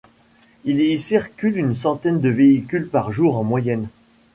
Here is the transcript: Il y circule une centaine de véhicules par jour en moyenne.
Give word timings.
Il 0.65 0.81
y 0.81 0.97
circule 0.97 1.55
une 1.57 1.75
centaine 1.75 2.19
de 2.19 2.29
véhicules 2.29 2.87
par 2.87 3.11
jour 3.11 3.37
en 3.37 3.43
moyenne. 3.43 3.87